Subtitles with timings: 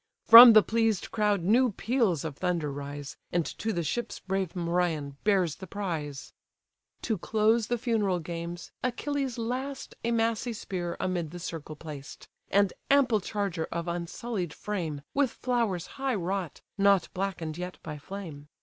[0.25, 5.17] From the pleased crowd new peals of thunder rise, And to the ships brave Merion
[5.23, 6.33] bears the prize.
[7.03, 12.73] To close the funeral games, Achilles last A massy spear amid the circle placed, And
[12.89, 18.47] ample charger of unsullied frame, With flowers high wrought, not blacken'd yet by flame.